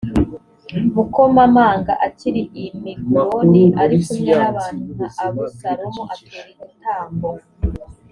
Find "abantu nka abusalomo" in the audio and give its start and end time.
4.51-6.01